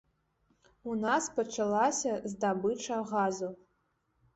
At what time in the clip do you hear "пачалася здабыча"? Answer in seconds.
1.41-3.03